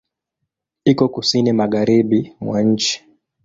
[0.85, 3.05] Iko Kusini magharibi mwa nchi.